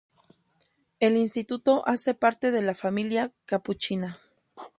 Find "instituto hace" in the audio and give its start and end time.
1.15-2.15